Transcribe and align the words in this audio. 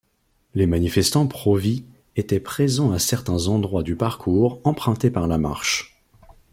Les 0.55 0.65
manifestants 0.65 1.27
Pro-vie 1.27 1.85
étaient 2.15 2.39
présents 2.39 2.91
à 2.91 2.97
certains 2.97 3.45
endroits 3.49 3.83
du 3.83 3.95
parcours 3.95 4.59
emprunté 4.63 5.11
par 5.11 5.27
la 5.27 5.37
marche. 5.37 6.01